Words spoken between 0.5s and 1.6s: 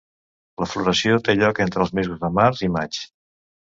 La floració té